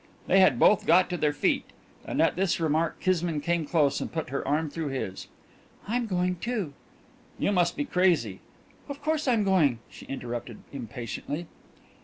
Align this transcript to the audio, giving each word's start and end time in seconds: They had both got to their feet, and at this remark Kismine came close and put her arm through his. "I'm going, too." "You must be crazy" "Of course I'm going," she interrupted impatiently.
They 0.25 0.39
had 0.39 0.57
both 0.57 0.87
got 0.87 1.11
to 1.11 1.17
their 1.17 1.31
feet, 1.31 1.63
and 2.05 2.19
at 2.23 2.35
this 2.35 2.59
remark 2.59 2.99
Kismine 2.99 3.39
came 3.39 3.67
close 3.67 4.01
and 4.01 4.11
put 4.11 4.31
her 4.31 4.43
arm 4.47 4.67
through 4.67 4.87
his. 4.87 5.27
"I'm 5.87 6.07
going, 6.07 6.37
too." 6.37 6.73
"You 7.37 7.51
must 7.51 7.77
be 7.77 7.85
crazy" 7.85 8.39
"Of 8.89 8.99
course 8.99 9.27
I'm 9.27 9.43
going," 9.43 9.77
she 9.91 10.07
interrupted 10.07 10.57
impatiently. 10.73 11.45